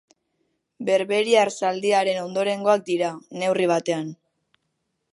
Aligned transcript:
Berberiar 0.87 1.51
zaldiaren 1.57 2.19
ondorengoak 2.23 2.89
dira, 2.91 3.13
neurri 3.43 3.69
batean. 3.77 4.13